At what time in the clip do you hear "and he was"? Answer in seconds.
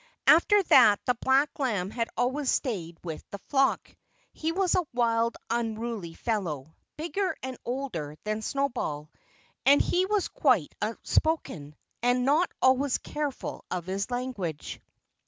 9.63-10.27